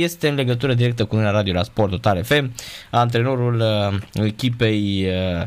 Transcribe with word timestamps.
este 0.00 0.28
în 0.28 0.34
legătură 0.34 0.74
directă 0.74 1.04
cu 1.04 1.14
Uniunea 1.14 1.34
Radio 1.34 1.52
la 1.52 1.62
Sport 1.62 1.90
Total 1.90 2.24
FM, 2.24 2.52
antrenorul 2.90 3.60
uh, 3.60 4.24
echipei 4.24 5.06
uh, 5.40 5.46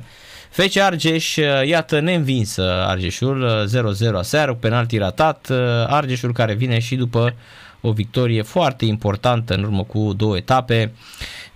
FC 0.49 0.77
Argeș, 0.77 1.35
uh, 1.35 1.65
iată 1.65 1.99
neînvinsă 1.99 2.85
Argeșul, 2.87 3.67
0-0 4.13 4.13
aseară, 4.17 4.53
penalti 4.53 4.97
ratat, 4.97 5.47
Argeșul 5.87 6.33
care 6.33 6.53
vine 6.53 6.79
și 6.79 6.95
după 6.95 7.33
o 7.81 7.91
victorie 7.91 8.41
foarte 8.41 8.85
importantă 8.85 9.53
în 9.53 9.63
urmă 9.63 9.83
cu 9.83 10.13
două 10.13 10.37
etape, 10.37 10.91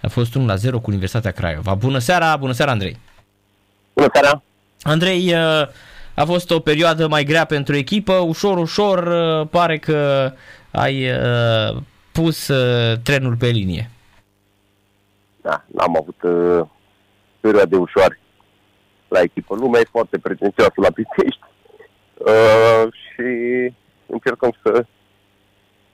a 0.02 0.08
fost 0.08 0.38
1-0 0.38 0.72
cu 0.72 0.92
Universitatea 0.92 1.32
Craiova. 1.32 1.74
Bună 1.74 2.00
seara, 2.00 2.36
bună 2.36 2.52
seara 2.52 2.72
Andrei! 2.72 2.98
Bună 3.94 4.10
seara! 4.14 4.42
Andrei, 4.82 5.36
a 6.14 6.26
fost 6.26 6.52
o 6.52 6.60
perioadă 6.60 7.08
mai 7.08 7.24
grea 7.24 7.46
pentru 7.46 7.76
echipă, 7.76 8.14
ușor, 8.14 8.58
ușor 8.58 9.16
pare 9.48 9.78
că 9.78 10.32
ai 10.72 11.06
pus 12.12 12.48
uh, 12.48 12.98
trenul 13.04 13.36
pe 13.36 13.48
linie? 13.48 13.90
Da, 15.42 15.66
n-am 15.76 15.98
avut 15.98 16.22
uh, 16.22 16.68
perioade 17.40 17.76
ușoare 17.76 18.20
la 19.08 19.20
echipă. 19.20 19.56
Lumea 19.56 19.80
e 19.80 19.88
foarte 19.92 20.18
pretențioasă 20.18 20.74
la 20.76 20.92
Pitești 20.92 21.44
uh, 22.18 22.84
și 22.92 23.30
încercăm 24.06 24.54
să 24.64 24.86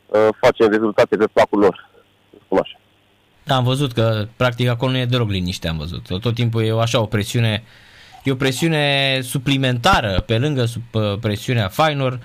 uh, 0.08 0.28
facem 0.40 0.70
rezultate 0.70 1.18
pe 1.18 1.28
placul 1.34 1.59
lor. 1.59 1.90
Spun 2.45 2.58
așa. 2.58 2.80
Da, 3.44 3.56
am 3.56 3.64
văzut 3.64 3.94
că 3.94 4.28
practic 4.36 4.68
acolo 4.68 4.92
nu 4.92 4.98
e 4.98 5.06
deloc 5.06 5.30
liniște, 5.30 5.68
am 5.68 5.78
văzut. 5.78 6.20
Tot 6.20 6.34
timpul 6.34 6.64
e 6.64 6.81
așa 6.81 7.02
o 7.02 7.06
presiune, 7.06 7.64
e 8.23 8.31
o 8.31 8.36
presiune 8.36 9.20
suplimentară 9.22 10.23
pe 10.26 10.38
lângă 10.38 10.66
sub, 10.66 10.84
uh, 10.92 11.20
presiunea 11.20 11.68
Fainor. 11.68 12.20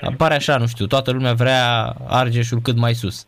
Apare 0.00 0.34
așa, 0.34 0.56
nu 0.56 0.66
știu, 0.66 0.86
toată 0.86 1.10
lumea 1.10 1.32
vrea 1.32 1.94
Argeșul 2.06 2.60
cât 2.60 2.76
mai 2.76 2.94
sus. 2.94 3.26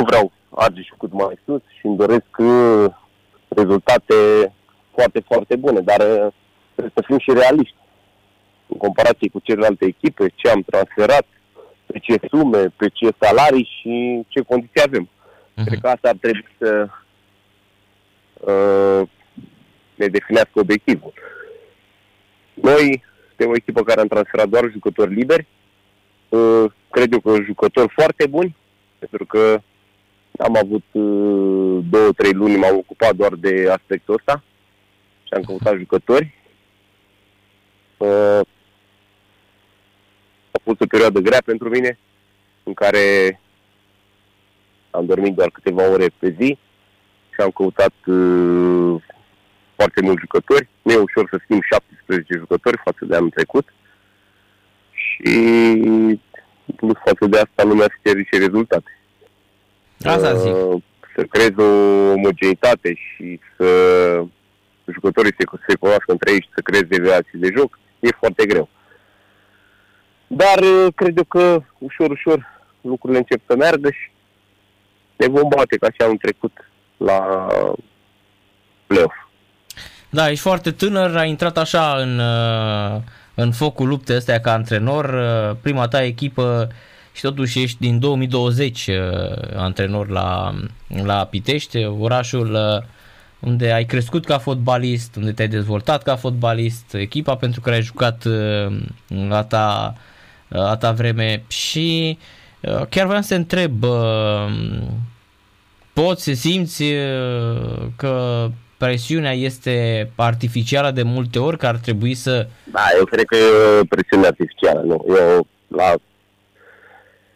Da, 0.00 0.16
și 0.16 0.26
eu 0.26 0.30
vreau 0.30 0.32
Argeșul 0.54 0.96
cât 0.98 1.12
mai 1.12 1.38
sus 1.44 1.62
și 1.78 1.86
îmi 1.86 1.96
doresc 1.96 2.26
uh, 2.38 2.84
rezultate 3.48 4.14
foarte, 4.94 5.20
foarte 5.26 5.56
bune, 5.56 5.80
dar 5.80 6.00
uh, 6.00 6.32
trebuie 6.72 6.92
să 6.94 7.02
fim 7.06 7.18
și 7.18 7.32
realiști 7.32 7.76
în 8.66 8.76
comparație 8.76 9.28
cu 9.28 9.38
celelalte 9.42 9.84
echipe, 9.84 10.32
ce 10.34 10.48
am 10.48 10.62
transferat, 10.62 11.26
pe 11.86 11.98
ce 11.98 12.20
sume, 12.28 12.68
pe 12.76 12.88
ce 12.88 13.08
salarii 13.20 13.68
și 13.80 14.24
ce 14.28 14.40
condiții 14.40 14.82
avem. 14.86 15.08
Uh-huh. 15.08 15.64
Cred 15.64 15.80
că 15.80 15.88
asta 15.88 16.08
ar 16.08 16.16
trebui 16.20 16.46
să 16.58 16.88
uh, 18.40 19.08
ne 19.94 20.06
definească 20.06 20.52
obiectivul. 20.54 21.12
Noi 22.54 23.02
suntem 23.28 23.48
o 23.48 23.54
echipă 23.54 23.82
care 23.82 24.00
am 24.00 24.06
transferat 24.06 24.48
doar 24.48 24.70
jucători 24.70 25.14
liberi, 25.14 25.46
uh, 26.28 26.64
cred 26.90 27.12
eu 27.12 27.20
că 27.20 27.42
jucători 27.44 27.92
foarte 27.96 28.26
buni, 28.26 28.56
pentru 28.98 29.26
că 29.26 29.60
am 30.40 30.56
avut 30.56 30.84
uh, 30.92 31.84
două, 31.90 32.12
trei 32.16 32.32
luni, 32.32 32.56
m-am 32.56 32.76
ocupat 32.76 33.14
doar 33.14 33.34
de 33.34 33.70
aspectul 33.70 34.14
ăsta 34.14 34.42
și 35.22 35.32
am 35.32 35.42
căutat 35.42 35.76
jucători. 35.76 36.34
Uh, 37.96 38.40
a 40.50 40.58
fost 40.62 40.80
o 40.80 40.86
perioadă 40.86 41.20
grea 41.20 41.42
pentru 41.44 41.68
mine, 41.68 41.98
în 42.62 42.74
care 42.74 43.40
am 44.90 45.06
dormit 45.06 45.34
doar 45.34 45.50
câteva 45.50 45.90
ore 45.90 46.06
pe 46.18 46.36
zi 46.38 46.58
și 47.30 47.40
am 47.40 47.50
căutat 47.50 47.94
uh, 48.06 49.02
foarte 49.74 50.00
mulți 50.02 50.20
jucători. 50.20 50.68
Nu 50.82 50.92
e 50.92 50.96
ușor 50.96 51.28
să 51.30 51.40
schimb 51.42 51.62
17 51.62 52.34
jucători 52.36 52.80
față 52.84 53.04
de 53.04 53.16
anul 53.16 53.30
trecut. 53.30 53.72
Și 54.92 55.30
plus 56.76 56.96
față 57.04 57.26
de 57.26 57.38
asta 57.38 57.64
lumea 57.64 57.86
se 57.88 58.08
cere 58.08 58.22
și 58.22 58.38
rezultate. 58.38 58.99
Asta 60.04 60.34
zic. 60.34 60.54
Uh, 60.54 60.82
să 61.16 61.22
creezi 61.22 61.60
o 61.60 61.64
omogenitate 62.12 62.94
și 62.94 63.40
să 63.56 63.66
jucătorii 64.92 65.34
se, 65.38 65.44
se 65.68 65.74
cunoască 65.74 66.12
între 66.12 66.32
ei 66.32 66.40
și 66.40 66.48
să 66.54 66.60
creezi 66.60 66.88
deviații 66.88 67.38
de 67.38 67.52
joc, 67.56 67.78
e 68.00 68.08
foarte 68.18 68.46
greu. 68.46 68.68
Dar 70.26 70.58
uh, 70.58 70.86
cred 70.94 71.16
eu 71.16 71.24
că 71.24 71.62
ușor, 71.78 72.10
ușor 72.10 72.60
lucrurile 72.80 73.18
încep 73.18 73.40
să 73.46 73.56
meargă 73.56 73.90
și 73.90 74.10
ne 75.16 75.26
vom 75.26 75.48
bate 75.48 75.76
ca 75.76 75.86
și 75.90 76.00
anul 76.02 76.16
trecut 76.16 76.52
la 76.96 77.48
play-off. 78.86 79.14
Da, 80.10 80.30
ești 80.30 80.42
foarte 80.42 80.70
tânăr, 80.70 81.16
ai 81.16 81.28
intrat 81.28 81.58
așa 81.58 81.94
în, 81.96 82.18
uh, 82.18 83.00
în 83.34 83.52
focul 83.52 83.88
luptei 83.88 84.16
astea 84.16 84.40
ca 84.40 84.52
antrenor. 84.52 85.04
Uh, 85.04 85.56
prima 85.62 85.88
ta 85.88 86.02
echipă 86.02 86.68
și 87.20 87.26
totuși 87.26 87.62
ești 87.62 87.76
din 87.80 87.98
2020 87.98 88.86
uh, 88.86 88.94
antrenor 89.56 90.08
la, 90.08 90.54
la 91.04 91.24
Pitești, 91.24 91.84
orașul 91.84 92.58
unde 93.40 93.72
ai 93.72 93.84
crescut 93.84 94.24
ca 94.24 94.38
fotbalist, 94.38 95.16
unde 95.16 95.32
te-ai 95.32 95.48
dezvoltat 95.48 96.02
ca 96.02 96.16
fotbalist, 96.16 96.94
echipa 96.94 97.36
pentru 97.36 97.60
care 97.60 97.76
ai 97.76 97.82
jucat 97.82 98.24
la 99.28 99.44
ta, 99.44 99.94
la 100.48 100.76
ta 100.76 100.92
vreme 100.92 101.42
și 101.48 102.18
chiar 102.88 103.06
vreau 103.06 103.22
să 103.22 103.28
te 103.28 103.34
întreb, 103.34 103.84
poți 105.92 106.22
să 106.22 106.32
simți 106.32 106.84
că 107.96 108.46
presiunea 108.76 109.32
este 109.32 110.10
artificială 110.16 110.90
de 110.90 111.02
multe 111.02 111.38
ori, 111.38 111.58
că 111.58 111.66
ar 111.66 111.76
trebui 111.76 112.14
să... 112.14 112.46
Da, 112.64 112.80
eu 112.98 113.04
cred 113.04 113.24
că 113.24 113.36
e 113.36 113.84
presiune 113.88 114.26
artificială, 114.26 114.80
nu. 114.80 115.04
Eu, 115.08 115.46
la 115.68 115.94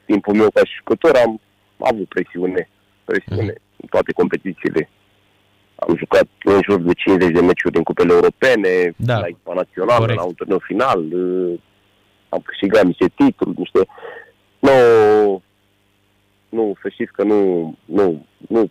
timpul 0.07 0.35
meu 0.35 0.51
ca 0.51 0.65
și 0.65 0.75
jucător, 0.77 1.17
am 1.17 1.41
avut 1.79 2.09
presiune, 2.09 2.69
presiune 3.05 3.43
mm. 3.43 3.63
în 3.77 3.89
toate 3.91 4.13
competițiile. 4.13 4.89
Am 5.75 5.97
jucat 5.97 6.27
în 6.45 6.61
jur 6.69 6.81
de 6.81 6.93
50 6.93 7.31
de 7.31 7.41
meciuri 7.41 7.77
în 7.77 7.83
cupele 7.83 8.13
europene, 8.13 8.95
da. 8.97 9.19
la 9.19 9.27
echipa 9.27 9.55
națională, 9.55 9.99
Corect. 9.99 10.19
la 10.19 10.25
un 10.25 10.35
turneu 10.35 10.59
final, 10.59 11.01
uh, 11.13 11.61
am 12.29 12.41
câștigat 12.45 12.85
niște 12.85 13.07
titluri, 13.15 13.59
niște... 13.59 13.81
Nu, 14.59 14.73
nu, 16.49 16.75
să 16.83 16.89
știți 16.89 17.13
că 17.13 17.23
nu, 17.23 17.75
nu, 17.85 18.27
nu, 18.49 18.71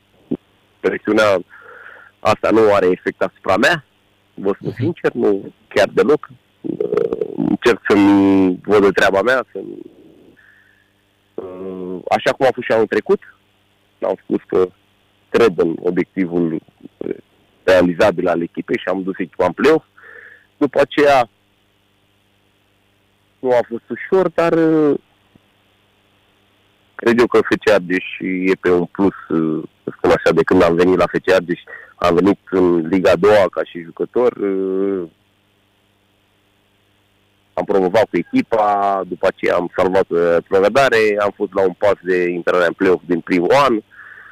presiunea 0.80 1.44
Asta 2.26 2.50
nu 2.52 2.74
are 2.74 2.86
efect 2.86 3.22
asupra 3.22 3.58
mea, 3.58 3.86
vă 4.34 4.52
spun 4.56 4.72
uh-huh. 4.72 4.76
sincer, 4.76 5.12
nu 5.14 5.54
chiar 5.68 5.90
deloc. 5.94 6.30
Uh, 6.62 7.28
încerc 7.36 7.82
să-mi 7.88 8.60
văd 8.64 8.82
de 8.82 8.90
treaba 8.90 9.22
mea, 9.22 9.46
să 9.52 9.60
uh, 9.60 9.78
așa 12.10 12.32
cum 12.32 12.46
a 12.46 12.50
fost 12.54 12.66
și 12.68 12.72
anul 12.72 12.88
trecut. 12.88 13.20
Am 14.02 14.16
spus 14.24 14.40
că 14.48 14.68
cred 15.30 15.54
în 15.56 15.76
obiectivul 15.80 16.62
realizabil 17.64 18.28
al 18.28 18.42
echipei 18.42 18.78
și 18.78 18.88
am 18.88 19.04
dus 19.04 19.18
echipa 19.18 19.46
în 19.46 19.52
play 19.52 19.84
După 20.58 20.80
aceea 20.80 21.30
nu 23.40 23.50
a 23.50 23.60
fost 23.68 23.90
ușor, 23.90 24.30
dar 24.30 24.54
uh, 24.54 25.00
cred 26.96 27.20
eu 27.20 27.28
că 27.28 27.38
FC 27.38 27.70
Argeș 27.70 28.06
e 28.20 28.56
pe 28.60 28.72
un 28.72 28.86
plus, 28.86 29.14
să 29.84 29.90
spun 29.98 30.10
așa, 30.10 30.32
de 30.34 30.44
când 30.44 30.64
am 30.64 30.76
venit 30.76 30.98
la 30.98 31.06
FC 31.06 31.32
Argeș 31.32 31.60
am 31.96 32.16
venit 32.16 32.40
în 32.50 32.88
Liga 32.88 33.12
a 33.12 33.16
doua 33.16 33.46
ca 33.52 33.64
și 33.64 33.82
jucător. 33.82 34.38
Uh, 37.53 37.59
am 37.59 37.66
promovat 37.66 38.03
cu 38.09 38.18
echipa, 38.18 39.02
după 39.08 39.28
aceea 39.28 39.56
am 39.56 39.72
salvat 39.75 40.06
uh, 40.08 40.38
progradare, 40.47 41.18
am 41.19 41.34
fost 41.36 41.53
la 41.53 41.62
un 41.62 41.74
pas 41.78 41.97
de 42.02 42.30
intrare 42.30 42.66
în 42.66 42.74
play-off 42.74 43.03
din 43.06 43.19
primul 43.19 43.52
an, 43.52 43.80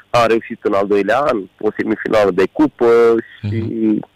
am 0.09 0.27
reușit 0.27 0.59
în 0.61 0.73
al 0.73 0.87
doilea 0.87 1.19
an, 1.19 1.37
o 1.59 1.69
semifinală 1.77 2.31
de 2.31 2.45
cupă 2.51 3.15
și 3.39 3.47
mm-hmm. 3.47 4.09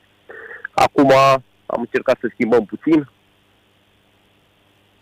acum 0.71 1.11
am 1.65 1.79
încercat 1.79 2.17
să 2.21 2.29
schimbăm 2.33 2.65
puțin. 2.65 3.09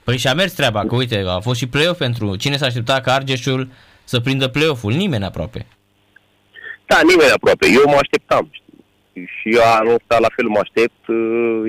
Păi 0.03 0.18
și 0.18 0.28
a 0.28 0.34
mers 0.34 0.53
treaba, 0.53 0.85
că 0.85 0.96
uite, 0.96 1.24
a 1.28 1.40
fost 1.40 1.59
și 1.59 1.68
play-off 1.68 2.00
pentru 2.00 2.35
cine 2.35 2.58
s-a 2.58 2.66
aștepta 2.66 3.02
ca 3.02 3.14
Argeșul 3.14 3.68
să 4.03 4.20
prindă 4.20 4.47
play-off-ul, 4.47 4.94
nimeni 4.94 5.23
aproape. 5.23 5.66
Da, 6.85 7.00
nimeni 7.03 7.32
aproape. 7.32 7.67
Eu 7.67 7.84
mă 7.85 7.97
așteptam. 8.02 8.50
Știi? 8.52 8.84
Și 9.14 9.59
anul 9.78 9.94
ăsta 9.94 10.20
la 10.20 10.28
fel 10.35 10.47
mă 10.47 10.59
aștept. 10.61 11.02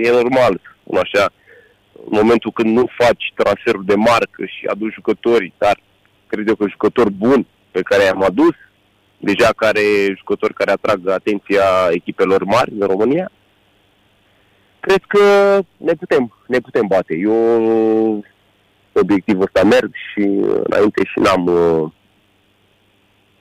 E 0.07 0.11
normal, 0.11 0.61
spun 0.83 0.99
așa. 0.99 1.33
În 2.11 2.19
momentul 2.21 2.51
când 2.51 2.77
nu 2.77 2.89
faci 2.99 3.33
transferul 3.35 3.85
de 3.85 3.95
marcă 3.95 4.45
și 4.45 4.67
aduci 4.67 4.93
jucători, 4.93 5.53
dar 5.59 5.81
cred 6.27 6.49
eu 6.49 6.55
că 6.55 6.67
jucători 6.69 7.11
buni 7.11 7.47
pe 7.71 7.83
care 7.83 8.05
i-am 8.05 8.23
adus, 8.23 8.55
deja 9.19 9.51
care 9.57 9.81
jucători 10.17 10.55
care 10.55 10.71
atrag 10.71 11.09
atenția 11.09 11.65
echipelor 11.91 12.45
mari 12.45 12.73
în 12.79 12.87
România, 12.87 13.31
cred 14.81 15.03
că 15.07 15.23
ne 15.77 15.93
putem, 15.93 16.33
ne 16.47 16.59
putem 16.59 16.87
bate. 16.87 17.15
Eu 17.17 18.25
obiectivul 18.93 19.43
ăsta 19.43 19.63
merg 19.69 19.95
și 19.95 20.21
înainte 20.65 21.05
și 21.05 21.19
n-am 21.19 21.45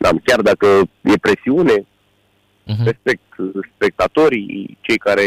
N-am, 0.03 0.21
chiar 0.23 0.41
dacă 0.41 0.67
e 1.01 1.17
presiune, 1.17 1.77
uh-huh. 1.79 2.83
respect 2.85 3.31
spectatorii, 3.75 4.77
cei 4.81 4.97
care 4.97 5.23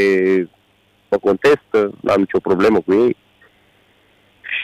mă 1.11 1.17
contestă, 1.17 1.93
n-am 2.01 2.21
nicio 2.21 2.39
problemă 2.41 2.81
cu 2.81 2.93
ei 2.93 3.17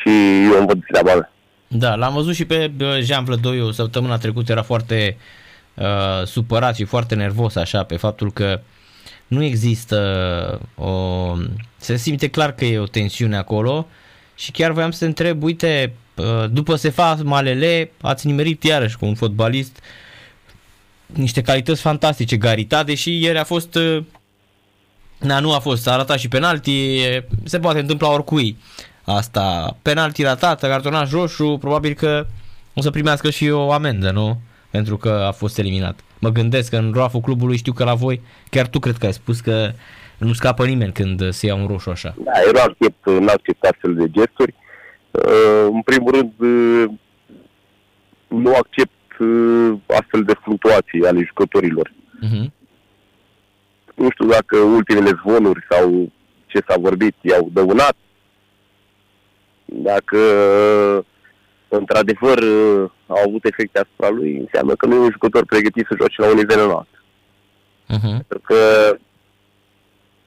și 0.02 0.44
eu 0.44 0.58
îmi 0.58 0.66
văd 0.66 0.84
treaba 0.87 1.14
mea. 1.14 1.32
Da, 1.69 1.94
l-am 1.94 2.14
văzut 2.14 2.34
și 2.34 2.44
pe 2.44 2.70
Jean 3.00 3.25
Vlădoiu 3.25 3.70
săptămâna 3.70 4.19
trecută, 4.19 4.52
era 4.52 4.62
foarte 4.62 5.16
uh, 5.75 6.26
supărat 6.26 6.76
și 6.76 6.84
foarte 6.84 7.14
nervos 7.14 7.54
așa 7.54 7.82
pe 7.82 7.96
faptul 7.96 8.32
că 8.32 8.60
nu 9.26 9.44
există 9.44 10.60
o... 10.75 11.34
se 11.76 11.96
simte 11.96 12.28
clar 12.28 12.52
că 12.52 12.64
e 12.64 12.78
o 12.78 12.87
tensiune 12.87 13.37
acolo 13.37 13.87
și 14.34 14.50
chiar 14.50 14.70
voiam 14.70 14.90
să 14.90 14.99
te 14.99 15.04
întreb, 15.04 15.43
uite, 15.43 15.94
uh, 16.14 16.44
după 16.50 16.75
se 16.75 16.90
fac 16.90 17.22
Malele, 17.22 17.90
ați 18.00 18.26
nimerit 18.26 18.62
iarăși 18.62 18.96
cu 18.96 19.06
un 19.06 19.14
fotbalist 19.14 19.81
niște 21.06 21.43
calități 21.43 21.81
fantastice, 21.81 22.37
Garita, 22.37 22.82
deși 22.82 23.22
ieri 23.22 23.38
a 23.38 23.44
fost 23.44 23.75
uh, 23.75 24.02
Na, 25.19 25.38
nu 25.38 25.52
a 25.52 25.58
fost, 25.58 25.88
a 25.88 25.96
ratat 25.96 26.19
și 26.19 26.28
penalti, 26.28 27.00
se 27.44 27.58
poate 27.58 27.78
întâmpla 27.78 28.08
oricui 28.12 28.56
asta. 29.04 29.76
Penalti 29.82 30.22
ratat, 30.22 30.60
cartonaș 30.60 31.10
roșu, 31.10 31.56
probabil 31.60 31.94
că 31.94 32.26
o 32.75 32.81
să 32.81 32.90
primească 32.90 33.31
și 33.31 33.50
o 33.50 33.72
amendă, 33.72 34.10
nu? 34.10 34.40
Pentru 34.70 34.96
că 34.96 35.08
a 35.08 35.32
fost 35.32 35.58
eliminat. 35.58 36.00
Mă 36.19 36.28
gândesc 36.28 36.70
că 36.70 36.76
în 36.76 36.93
roaful 36.94 37.20
clubului 37.20 37.56
știu 37.56 37.72
că 37.72 37.84
la 37.84 37.94
voi, 37.94 38.20
chiar 38.50 38.66
tu 38.66 38.78
cred 38.78 38.96
că 38.96 39.06
ai 39.06 39.12
spus 39.12 39.40
că 39.40 39.70
nu 40.19 40.32
scapă 40.32 40.64
nimeni 40.66 40.93
când 40.93 41.31
se 41.31 41.46
ia 41.46 41.54
un 41.54 41.66
roșu 41.66 41.90
așa. 41.90 42.14
Da, 42.25 42.32
eu 42.46 42.50
nu 42.52 42.60
accept, 42.60 43.06
nu 43.06 43.28
accept 43.28 43.64
astfel 43.64 43.94
de 43.94 44.10
gesturi. 44.10 44.54
Uh, 45.10 45.66
în 45.72 45.82
primul 45.82 46.12
rând, 46.12 46.32
uh, 46.38 46.84
nu 48.28 48.54
accept 48.54 49.19
uh, 49.19 49.78
astfel 49.87 50.22
de 50.22 50.32
fluctuații 50.43 51.06
ale 51.06 51.25
jucătorilor. 51.26 51.93
Uh-huh. 51.93 52.50
Nu 53.94 54.10
știu 54.10 54.26
dacă 54.26 54.56
ultimele 54.56 55.10
zvonuri 55.22 55.66
sau 55.70 56.12
ce 56.46 56.64
s-a 56.69 56.75
vorbit 56.78 57.14
i-au 57.20 57.50
dăunat, 57.52 57.96
dacă 59.74 60.19
într-adevăr 61.69 62.42
au 63.06 63.22
avut 63.26 63.44
efecte 63.44 63.78
asupra 63.78 64.08
lui, 64.08 64.36
înseamnă 64.36 64.74
că 64.74 64.86
nu 64.86 64.94
e 64.94 64.98
un 64.98 65.10
jucător 65.10 65.44
pregătit 65.44 65.86
să 65.88 65.96
joace 65.98 66.20
la 66.20 66.28
un 66.28 66.36
nivel 66.36 66.64
înalt. 66.64 66.88
Uh-huh. 66.88 68.26
Pentru 68.28 68.40
că 68.42 68.56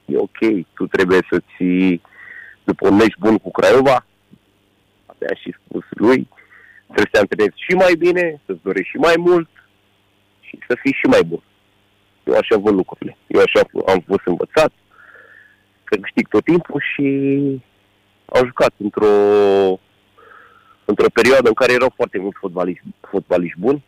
e 0.04 0.16
ok, 0.16 0.66
tu 0.74 0.86
trebuie 0.86 1.20
să 1.30 1.40
ții 1.56 2.02
după 2.64 2.88
un 2.88 2.96
meci 2.96 3.16
bun 3.18 3.38
cu 3.38 3.50
Craiova, 3.50 4.06
abia 5.06 5.34
și 5.40 5.54
spus 5.64 5.84
lui, 5.90 6.28
trebuie 6.84 7.08
să 7.12 7.12
te 7.12 7.18
antrenezi 7.18 7.64
și 7.66 7.74
mai 7.74 7.94
bine, 7.98 8.40
să-ți 8.46 8.62
dorești 8.62 8.90
și 8.90 8.96
mai 8.96 9.14
mult 9.18 9.48
și 10.40 10.58
să 10.68 10.76
fii 10.80 10.92
și 10.92 11.06
mai 11.06 11.22
bun. 11.26 11.42
Eu 12.24 12.34
așa 12.34 12.56
văd 12.56 12.74
lucrurile. 12.74 13.16
Eu 13.26 13.40
așa 13.40 13.60
am 13.86 14.00
fost 14.06 14.24
învățat 14.24 14.72
că 15.84 15.96
câștig 15.96 16.28
tot 16.28 16.44
timpul 16.44 16.82
și 16.94 17.06
au 18.26 18.44
jucat 18.44 18.72
într-o 18.76 19.06
într-o 20.84 21.10
perioadă 21.12 21.48
în 21.48 21.54
care 21.54 21.72
erau 21.72 21.92
foarte 21.94 22.18
mulți 22.18 22.38
fotbaliști, 22.38 22.84
fotbaliști 23.10 23.58
buni, 23.58 23.84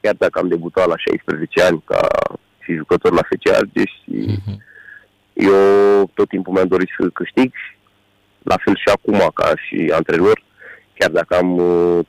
chiar 0.00 0.14
dacă 0.18 0.38
am 0.38 0.48
debutat 0.48 0.86
la 0.86 0.96
16 0.96 1.62
ani 1.62 1.82
ca 1.84 2.06
și 2.62 2.72
jucător 2.74 3.12
la 3.12 3.22
FC 3.22 3.54
Argeș 3.54 3.90
și 4.04 4.16
uh-huh. 4.36 4.56
eu 5.32 5.56
tot 6.14 6.28
timpul 6.28 6.52
mi-am 6.52 6.66
dorit 6.66 6.88
să 6.98 7.08
câștig, 7.08 7.52
la 8.42 8.56
fel 8.64 8.76
și 8.76 8.88
acum 8.94 9.30
ca 9.34 9.52
și 9.66 9.92
antrenor, 9.94 10.42
chiar 10.94 11.10
dacă 11.10 11.36
am 11.36 11.48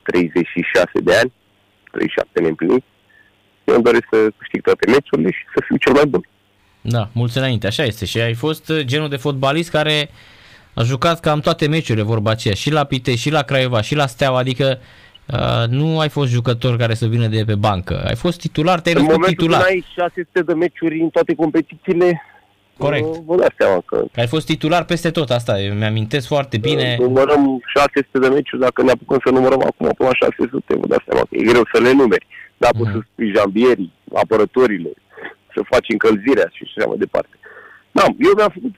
36 0.02 0.88
uh, 0.92 1.04
de 1.04 1.14
ani, 1.16 1.32
37 1.90 2.40
neîmplinit, 2.40 2.84
eu 3.64 3.74
îmi 3.74 3.84
doresc 3.84 4.06
să 4.10 4.30
câștig 4.36 4.62
toate 4.62 4.90
meciurile 4.90 5.30
și 5.30 5.44
să 5.54 5.62
fiu 5.66 5.76
cel 5.76 5.92
mai 5.92 6.06
bun. 6.06 6.28
Da, 6.80 7.08
mulți 7.12 7.38
înainte, 7.38 7.66
așa 7.66 7.82
este. 7.82 8.04
Și 8.04 8.20
ai 8.20 8.34
fost 8.34 8.68
uh, 8.68 8.80
genul 8.80 9.08
de 9.08 9.16
fotbalist 9.16 9.70
care 9.70 10.10
a 10.74 10.82
jucat 10.82 11.20
cam 11.20 11.40
toate 11.40 11.68
meciurile, 11.68 12.04
vorba 12.04 12.30
aceea, 12.30 12.54
și 12.54 12.70
la 12.70 12.84
Pite, 12.84 13.14
și 13.14 13.30
la 13.30 13.42
Craiova, 13.42 13.80
și 13.80 13.94
la 13.94 14.06
Steaua, 14.06 14.38
adică 14.38 14.78
uh, 15.32 15.68
nu 15.68 15.98
ai 15.98 16.08
fost 16.08 16.30
jucător 16.30 16.76
care 16.76 16.94
să 16.94 17.06
vină 17.06 17.26
de 17.26 17.44
pe 17.46 17.54
bancă. 17.54 18.02
Ai 18.06 18.16
fost 18.16 18.40
titular, 18.40 18.80
te-ai 18.80 18.94
născut 18.94 19.26
titular. 19.26 19.60
În 19.60 19.66
ai 19.66 19.84
600 19.94 20.42
de 20.42 20.54
meciuri 20.54 21.00
în 21.00 21.08
toate 21.08 21.34
competițiile, 21.34 22.22
Corect. 22.78 23.06
Vă 23.06 23.36
dați 23.36 23.54
seama 23.58 23.82
că... 23.86 24.04
Ai 24.16 24.26
fost 24.26 24.46
titular 24.46 24.84
peste 24.84 25.10
tot, 25.10 25.30
asta 25.30 25.54
mi-amintesc 25.78 26.26
foarte 26.26 26.58
bine. 26.58 26.96
Numărăm 27.00 27.60
600 27.74 28.18
de 28.18 28.28
meciuri, 28.28 28.60
dacă 28.60 28.82
ne 28.82 28.90
apucăm 28.90 29.20
să 29.24 29.30
numărăm 29.30 29.60
acum 29.60 29.88
până 29.96 30.08
la 30.08 30.26
600, 30.26 30.74
vă 30.80 30.86
dați 30.86 31.04
seama 31.08 31.20
că 31.20 31.34
e 31.36 31.50
greu 31.50 31.64
să 31.72 31.80
le 31.80 31.92
numeri. 31.92 32.26
Da, 32.56 32.68
poți 32.78 32.90
uh-huh. 32.90 32.92
să 32.92 33.08
spui 33.12 33.32
jambierii, 33.36 33.92
apărătorile, 34.14 34.92
să 35.54 35.60
faci 35.72 35.88
încălzirea 35.88 36.48
și 36.52 36.62
așa 36.66 36.86
mai 36.86 36.96
departe. 37.04 37.34
Da, 37.96 38.04
eu 38.26 38.32
mi-am 38.36 38.52
făcut 38.54 38.74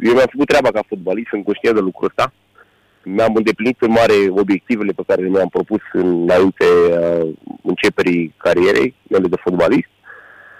eu 0.00 0.12
mi-am 0.12 0.30
făcut 0.30 0.46
treaba 0.46 0.70
ca 0.70 0.82
fotbalist, 0.88 1.28
sunt 1.28 1.44
conștient 1.44 1.74
de 1.74 1.80
lucrul 1.80 2.08
ăsta. 2.08 2.32
Mi-am 3.02 3.34
îndeplinit 3.34 3.76
în 3.80 3.90
mare 3.90 4.14
obiectivele 4.28 4.92
pe 4.92 5.02
care 5.06 5.22
mi-am 5.22 5.48
propus 5.48 5.80
înainte 5.92 6.64
uh, 6.90 7.28
începerii 7.62 8.34
carierei 8.36 8.94
mele 9.10 9.28
de 9.28 9.36
fotbalist 9.36 9.88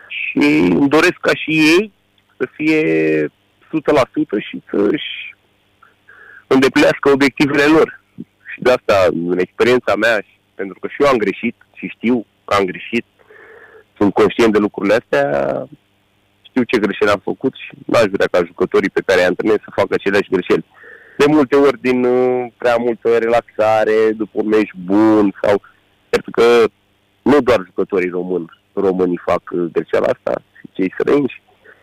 și 0.09 0.49
îmi 0.79 0.89
doresc 0.89 1.19
ca 1.21 1.35
și 1.35 1.51
ei 1.51 1.93
să 2.37 2.49
fie 2.53 2.83
100% 3.27 3.31
și 4.49 4.63
să-și 4.71 5.35
îndeplinească 6.47 7.11
obiectivele 7.11 7.65
lor. 7.65 8.01
Și 8.53 8.61
de 8.61 8.71
asta, 8.71 9.09
în 9.13 9.39
experiența 9.39 9.95
mea, 9.97 10.25
pentru 10.55 10.79
că 10.79 10.89
și 10.89 11.03
eu 11.03 11.09
am 11.09 11.17
greșit 11.17 11.57
și 11.75 11.87
știu 11.87 12.27
că 12.45 12.55
am 12.55 12.65
greșit, 12.65 13.05
sunt 13.97 14.13
conștient 14.13 14.53
de 14.53 14.59
lucrurile 14.59 14.95
astea, 14.95 15.25
știu 16.51 16.63
ce 16.63 16.79
greșeli 16.85 17.11
am 17.11 17.23
făcut 17.31 17.55
și 17.63 17.71
n-aș 17.87 18.09
vrea 18.17 18.29
ca 18.31 18.49
jucătorii 18.51 18.97
pe 18.97 19.03
care 19.07 19.21
i 19.21 19.25
antrenez 19.25 19.57
să 19.65 19.79
facă 19.79 19.93
aceleași 19.95 20.33
greșeli. 20.35 20.65
De 21.19 21.25
multe 21.29 21.57
ori 21.57 21.81
din 21.81 22.05
uh, 22.05 22.47
prea 22.57 22.77
multă 22.77 23.09
relaxare, 23.19 23.99
după 24.17 24.37
un 24.43 24.49
meci 24.49 24.75
bun 24.85 25.35
sau... 25.43 25.63
Pentru 26.09 26.31
că 26.31 26.45
nu 27.23 27.41
doar 27.41 27.61
jucătorii 27.65 28.11
români, 28.11 28.45
românii 28.73 29.21
fac 29.25 29.43
uh, 29.51 29.71
greșeala 29.73 30.07
asta, 30.07 30.43
și 30.59 30.67
cei 30.73 30.95
străini 30.99 31.29
și 31.29 31.41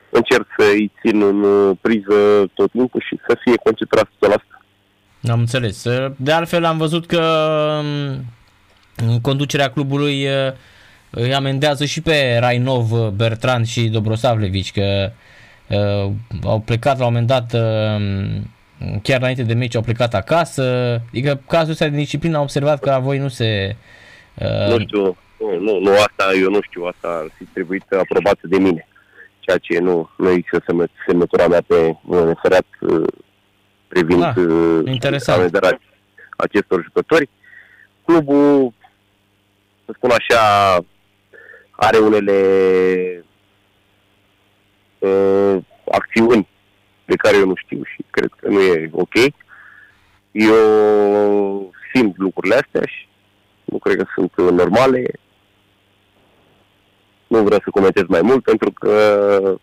încerc 0.10 0.48
să-i 0.58 0.92
țin 1.02 1.22
în 1.22 1.44
uh, 1.44 1.78
priză 1.82 2.50
tot 2.54 2.72
timpul 2.72 3.02
și 3.08 3.20
să 3.28 3.38
fie 3.44 3.56
concentrați 3.64 4.12
la 4.20 4.28
asta. 4.28 4.62
Am 5.32 5.40
înțeles. 5.40 5.84
De 6.18 6.32
altfel 6.32 6.66
am 6.66 6.78
văzut 6.78 7.06
că 7.06 7.22
um, 7.80 8.26
în 8.96 9.22
conducerea 9.22 9.72
clubului 9.72 10.28
îi 11.10 11.34
amendează 11.34 11.86
și 11.86 12.02
pe 12.02 12.38
Rainov, 12.40 12.92
Bertrand 13.10 13.66
și 13.66 13.88
Dobrosavlevici 13.88 14.72
că 14.72 15.12
uh, 15.70 16.12
au 16.44 16.60
plecat 16.60 16.98
la 16.98 17.06
un 17.06 17.12
moment 17.12 17.28
dat 17.28 17.54
uh, 17.54 18.02
chiar 19.02 19.20
înainte 19.20 19.44
de 19.44 19.54
meci 19.54 19.76
au 19.76 19.82
plecat 19.82 20.14
acasă. 20.14 21.02
Adică 21.08 21.42
cazul 21.48 21.72
ăsta 21.72 21.88
de 21.88 21.98
disciplină 21.98 22.36
am 22.36 22.42
observat 22.42 22.80
că 22.80 22.90
la 22.90 23.00
voi 23.00 23.18
nu 23.18 23.28
se... 23.28 23.76
Uh... 24.34 24.74
Nu 24.74 24.80
știu, 24.80 25.18
nu, 25.40 25.60
nu, 25.60 25.80
nu, 25.80 25.92
asta 25.92 26.32
eu 26.42 26.50
nu 26.50 26.62
știu, 26.62 26.84
asta 26.84 27.08
ar 27.08 27.32
fi 27.38 27.44
trebuit 27.44 27.92
aprobat 27.92 28.38
de 28.42 28.58
mine. 28.58 28.88
Ceea 29.40 29.58
ce 29.58 29.80
nu, 29.80 30.10
nu 30.18 30.30
există 30.30 30.64
semnătura 31.06 31.48
mea 31.48 31.62
pe 31.68 31.98
un 32.06 32.26
referat 32.26 32.66
uh, 32.80 33.08
privind 33.88 34.24
ah, 34.24 34.36
interesant. 34.86 35.60
acestor 36.38 36.84
jucători. 36.84 37.30
Clubul, 38.06 38.74
să 39.86 39.92
spun 39.96 40.10
așa, 40.10 40.40
are 41.80 41.98
unele 41.98 42.38
uh, 45.00 45.58
acțiuni 45.92 46.48
de 47.06 47.16
care 47.16 47.38
eu 47.38 47.46
nu 47.46 47.56
știu 47.56 47.82
și 47.84 48.06
cred 48.10 48.30
că 48.40 48.50
nu 48.50 48.62
e 48.62 48.90
ok. 48.92 49.14
Eu 50.32 51.74
simt 51.94 52.18
lucrurile 52.18 52.56
astea 52.56 52.82
și 52.86 53.08
nu 53.64 53.78
cred 53.78 53.98
că 53.98 54.06
sunt 54.14 54.52
normale. 54.52 55.04
Nu 57.28 57.44
vreau 57.44 57.60
să 57.64 57.70
comentez 57.70 58.04
mai 58.08 58.22
mult 58.22 58.44
pentru 58.44 58.72
că 58.72 59.60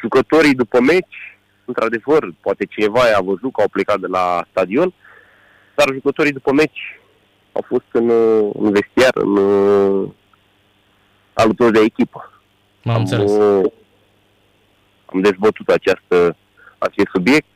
jucătorii 0.00 0.54
după 0.54 0.80
meci, 0.80 1.38
într-adevăr, 1.64 2.34
poate 2.40 2.64
cineva 2.64 3.00
a 3.16 3.20
văzut 3.20 3.52
că 3.52 3.60
au 3.60 3.68
plecat 3.68 4.00
de 4.00 4.06
la 4.06 4.46
stadion, 4.50 4.94
dar 5.74 5.92
jucătorii 5.92 6.32
după 6.32 6.52
meci 6.52 7.00
au 7.52 7.64
fost 7.66 7.86
în, 7.92 8.10
în 8.52 8.72
vestiar, 8.72 9.12
în, 9.14 9.36
alături 11.38 11.72
de 11.72 11.80
echipă. 11.80 12.32
M-am 12.82 12.94
am, 12.94 13.00
înțeles. 13.00 13.32
am 15.06 15.20
dezbătut 15.20 15.68
această, 15.68 16.36
acest 16.78 17.08
subiect. 17.12 17.46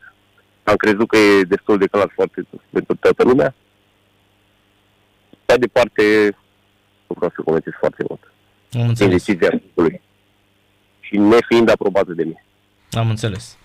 Am 0.63 0.77
crezut 0.77 1.09
că 1.09 1.17
e 1.17 1.43
destul 1.43 1.79
de 1.79 1.87
clar 1.87 2.11
foarte 2.15 2.47
pentru 2.71 2.97
toată 3.01 3.23
lumea. 3.25 3.55
Mai 5.47 5.59
departe, 5.59 6.03
nu 7.07 7.15
vreau 7.17 7.33
să 7.35 7.43
comentez 7.45 7.73
foarte 7.79 8.05
mult. 8.09 8.33
Am 8.73 8.89
înțeles. 8.89 9.25
decizia 9.25 9.61
lui. 9.75 10.01
Și 11.01 11.17
nefiind 11.17 11.69
aprobată 11.69 12.13
de 12.13 12.23
mine. 12.25 12.45
Am 12.91 13.09
înțeles. 13.09 13.57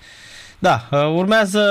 Da, 0.59 0.87
uh, 0.91 1.13
urmează, 1.15 1.61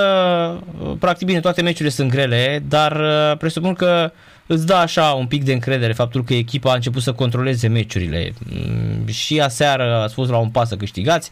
uh, 0.83 0.93
practic 0.99 1.27
bine, 1.27 1.41
toate 1.41 1.63
meciurile 1.63 1.89
sunt 1.89 2.11
grele, 2.11 2.63
dar 2.69 2.93
uh, 2.93 3.37
presupun 3.39 3.75
că 3.75 4.13
îți 4.47 4.67
dă 4.67 4.75
așa 4.75 5.13
un 5.13 5.27
pic 5.27 5.45
de 5.45 5.53
încredere 5.53 5.93
faptul 5.93 6.25
că 6.25 6.35
echipa 6.35 6.71
a 6.71 6.75
început 6.75 7.03
să 7.03 7.13
controleze 7.13 7.69
meciurile. 7.69 8.33
Mm, 8.39 9.07
și 9.07 9.41
aseară 9.41 9.95
ați 9.95 10.15
fost 10.15 10.31
la 10.31 10.39
un 10.39 10.49
pas 10.49 10.69
să 10.69 10.77
câștigați, 10.77 11.31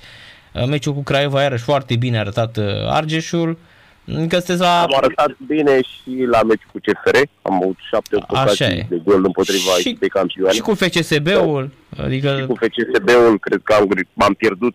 meciul 0.68 0.94
cu 0.94 1.02
Craiova 1.02 1.42
iarăși 1.42 1.62
foarte 1.62 1.96
bine 1.96 2.18
arătat 2.18 2.58
Argeșul, 2.88 3.58
Că 4.04 4.12
sunteți 4.12 4.58
la... 4.60 4.82
Am 4.82 4.94
arătat 4.96 5.36
bine 5.46 5.80
și 5.82 6.24
la 6.30 6.42
meci 6.42 6.62
cu 6.72 6.78
CFR, 6.78 7.16
am 7.42 7.54
avut 7.54 7.76
șapte 7.90 8.16
ocazii 8.16 8.86
de 8.88 9.00
gol 9.04 9.24
împotriva 9.24 9.70
și, 9.80 9.88
echipei 9.88 10.08
campioane. 10.08 10.54
Și 10.54 10.60
cu 10.60 10.74
FCSB-ul? 10.74 11.70
Adică... 11.96 12.36
Și 12.40 12.46
cu 12.46 12.54
FCSB-ul 12.54 13.38
cred 13.38 13.60
că 13.62 13.74
am, 13.74 13.88
am 14.16 14.34
pierdut, 14.34 14.74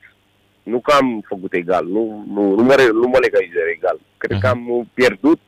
nu 0.69 0.79
că 0.79 0.91
am 0.91 1.23
făcut 1.27 1.53
egal, 1.53 1.85
nu, 1.85 2.25
nu, 2.33 2.55
nu, 2.55 2.63
mă, 2.63 2.89
nu 2.93 3.07
mă 3.07 3.17
leg 3.21 3.35
aici 3.35 3.51
de 3.51 3.73
egal, 3.75 3.99
cred 4.17 4.37
uh-huh. 4.37 4.41
că 4.41 4.47
am 4.47 4.89
pierdut 4.93 5.39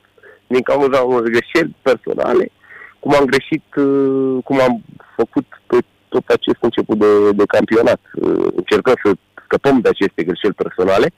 din 0.47 0.61
cauza 0.61 0.99
unor 1.01 1.21
greșeli 1.21 1.75
personale, 1.81 2.51
cum 2.99 3.13
am 3.13 3.25
greșit, 3.25 3.75
uh, 3.75 4.43
cum 4.43 4.59
am 4.61 4.83
făcut 5.15 5.45
pe 5.67 5.77
tot 6.09 6.27
acest 6.27 6.57
început 6.59 6.97
de, 6.97 7.31
de 7.31 7.43
campionat. 7.45 8.01
Uh, 8.15 8.47
încercăm 8.55 8.93
să 9.03 9.11
scăpăm 9.45 9.79
de 9.79 9.89
aceste 9.89 10.23
greșeli 10.23 10.53
personale 10.53 11.13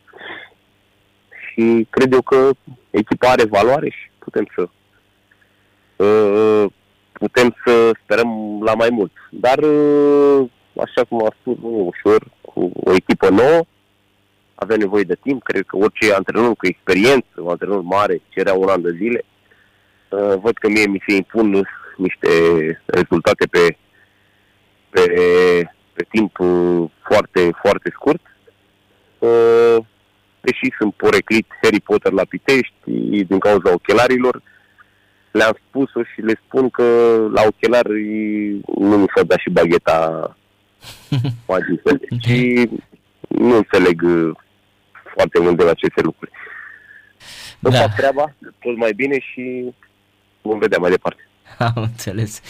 și 1.41 1.87
cred 1.89 2.13
eu 2.13 2.21
că 2.21 2.49
echipa 2.89 3.29
are 3.29 3.45
valoare 3.45 3.89
și 3.89 4.09
putem 4.19 4.45
să 4.55 4.61
uh, 6.05 6.65
putem 7.13 7.55
să 7.65 7.91
sperăm 8.03 8.61
la 8.63 8.73
mai 8.73 8.89
mult. 8.91 9.11
Dar, 9.29 9.57
uh, 9.57 10.49
așa 10.85 11.03
cum 11.09 11.23
am 11.23 11.33
spus, 11.39 11.57
nu 11.61 11.77
e 11.77 11.91
ușor, 11.93 12.27
cu 12.41 12.71
o 12.83 12.93
echipă 12.93 13.29
nouă, 13.29 13.61
avea 14.63 14.77
nevoie 14.77 15.03
de 15.03 15.17
timp, 15.21 15.43
cred 15.43 15.63
că 15.65 15.77
orice 15.77 16.13
antrenor 16.13 16.55
cu 16.55 16.67
experiență, 16.67 17.33
un 17.35 17.49
antrenor 17.49 17.81
mare, 17.81 18.21
cerea 18.29 18.53
un 18.53 18.69
an 18.69 18.81
de 18.81 18.91
zile. 18.97 19.25
Uh, 20.09 20.33
văd 20.41 20.57
că 20.57 20.69
mie 20.69 20.87
mi 20.87 21.03
se 21.07 21.15
impun 21.15 21.67
niște 21.97 22.29
rezultate 22.85 23.45
pe, 23.45 23.77
pe, 24.89 25.03
pe 25.93 26.05
timp 26.09 26.37
foarte, 27.01 27.51
foarte 27.61 27.89
scurt 27.93 28.21
deși 30.41 30.75
sunt 30.77 30.93
poreclit 30.93 31.47
Harry 31.61 31.79
Potter 31.79 32.11
la 32.11 32.25
Pitești 32.29 32.91
din 33.27 33.39
cauza 33.39 33.73
ochelarilor, 33.73 34.41
le-am 35.31 35.57
spus-o 35.67 36.03
și 36.03 36.21
le 36.21 36.39
spun 36.45 36.69
că 36.69 36.83
la 37.33 37.41
ochelari 37.47 38.03
nu 38.77 38.97
mi 38.97 39.11
s-a 39.15 39.23
dat 39.23 39.37
și 39.37 39.49
bagheta 39.49 40.35
magică 41.47 41.99
și 42.19 42.69
nu 43.27 43.55
înțeleg 43.55 44.01
foarte 45.13 45.39
mult 45.39 45.57
de 45.57 45.63
la 45.63 45.69
aceste 45.69 46.01
lucruri. 46.01 46.31
Da. 47.59 47.71
fac 47.71 47.95
treaba 47.95 48.33
tot 48.59 48.77
mai 48.77 48.93
bine 48.93 49.19
și 49.19 49.73
vom 50.41 50.59
vedea 50.59 50.77
mai 50.77 50.89
departe. 50.89 51.27
Am 51.75 51.81
înțeles. 51.83 52.41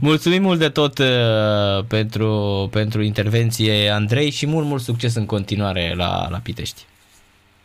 Mulțumim 0.00 0.42
mult 0.42 0.58
de 0.58 0.68
tot 0.68 0.98
uh, 0.98 1.84
pentru, 1.88 2.68
pentru 2.72 3.02
intervenție, 3.02 3.88
Andrei, 3.88 4.30
și 4.30 4.46
mult, 4.46 4.66
mult 4.66 4.82
succes 4.82 5.14
în 5.14 5.26
continuare 5.26 5.92
la, 5.96 6.28
la 6.30 6.38
Pitești. 6.42 6.82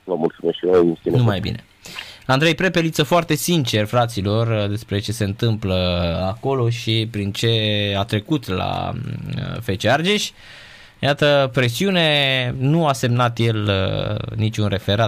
Vă 0.04 0.16
mulțumesc 0.16 0.58
și 0.58 0.66
eu. 0.66 0.98
Numai 1.04 1.40
bine. 1.40 1.64
Andrei 2.26 2.56
Prepeliță 2.56 3.04
foarte 3.04 3.36
sincer, 3.36 3.86
fraților, 3.86 4.68
despre 4.68 5.00
ce 5.00 5.12
se 5.12 5.24
întâmplă 5.24 5.76
acolo 6.28 6.70
și 6.70 7.08
prin 7.12 7.32
ce 7.32 7.50
a 7.98 8.04
trecut 8.04 8.48
la 8.48 8.94
uh, 8.94 9.76
FC 9.76 9.86
Argeș. 9.86 10.30
Iată, 11.02 11.50
presiune, 11.54 12.56
nu 12.58 12.88
a 12.88 12.94
semnat 12.94 13.40
el 13.40 13.68
uh, 13.68 14.36
niciun 14.36 14.68
referat 14.68 15.08